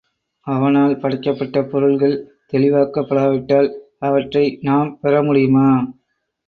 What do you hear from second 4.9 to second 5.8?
பெறமுடியுமா?